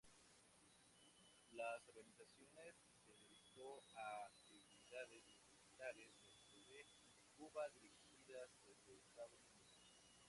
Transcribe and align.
La 1.51 1.75
organización 1.87 2.49
se 3.05 3.13
dedicó 3.13 3.83
a 3.93 4.25
actividades 4.25 4.65
militares 5.47 6.15
dentro 6.25 6.63
de 6.69 6.83
Cuba 7.37 7.69
dirigidas 7.69 8.49
desde 8.65 8.97
Estados 8.97 9.47
Unidos. 9.51 9.93